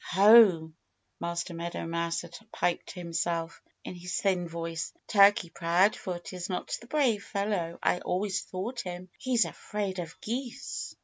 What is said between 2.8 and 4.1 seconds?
to himself in